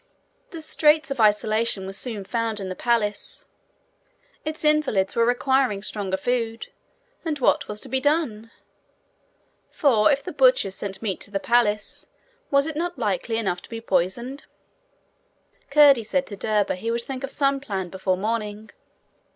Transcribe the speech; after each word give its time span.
The 0.49 0.63
straits 0.63 1.11
of 1.11 1.19
isolation 1.21 1.85
were 1.85 1.93
soon 1.93 2.23
found 2.25 2.59
in 2.59 2.69
the 2.69 2.75
palace: 2.75 3.45
its 4.43 4.65
invalids 4.65 5.15
were 5.15 5.27
requiring 5.27 5.83
stronger 5.83 6.17
food, 6.17 6.71
and 7.23 7.37
what 7.37 7.67
was 7.67 7.79
to 7.81 7.87
be 7.87 7.99
done? 7.99 8.49
For 9.69 10.11
if 10.11 10.23
the 10.23 10.31
butchers 10.31 10.73
sent 10.73 11.03
meat 11.03 11.19
to 11.19 11.29
the 11.29 11.39
palace, 11.39 12.07
was 12.49 12.65
it 12.65 12.75
not 12.75 12.97
likely 12.97 13.37
enough 13.37 13.61
to 13.61 13.69
be 13.69 13.79
poisoned? 13.79 14.45
Curdie 15.69 16.01
said 16.03 16.25
to 16.25 16.35
Derba 16.35 16.73
he 16.77 16.89
would 16.89 17.03
think 17.03 17.23
of 17.23 17.29
some 17.29 17.59
plan 17.59 17.89
before 17.89 18.17
morning. 18.17 18.71